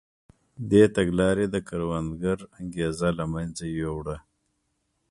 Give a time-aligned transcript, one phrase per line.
[0.69, 4.17] دې تګلارې د کروندګر انګېزه له منځه یووړه.